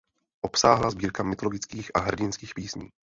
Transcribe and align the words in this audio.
Obsáhlá 0.41 0.89
sbírka 0.89 1.23
mytologických 1.23 1.91
a 1.93 1.99
hrdinských 1.99 2.53
písní. 2.55 2.89